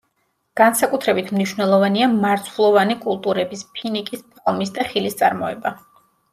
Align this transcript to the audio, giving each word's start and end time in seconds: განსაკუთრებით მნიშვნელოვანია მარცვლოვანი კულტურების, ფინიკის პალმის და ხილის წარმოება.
განსაკუთრებით 0.61 1.29
მნიშვნელოვანია 1.35 2.09
მარცვლოვანი 2.15 2.97
კულტურების, 3.05 3.63
ფინიკის 3.79 4.27
პალმის 4.33 4.77
და 4.81 4.91
ხილის 4.93 5.23
წარმოება. 5.25 5.79